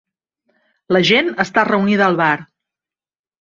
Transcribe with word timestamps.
La 0.97 1.01
gent 1.09 1.29
està 1.43 1.67
reunida 1.69 2.05
al 2.07 2.19
bar. 2.23 2.31